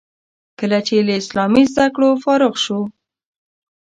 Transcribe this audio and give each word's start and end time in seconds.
کله 0.59 0.79
چې 0.87 0.95
له 1.07 1.13
اسلامي 1.21 1.63
زده 1.73 1.85
کړو 1.95 2.09
فارغ 2.23 2.53
شو. 2.63 2.79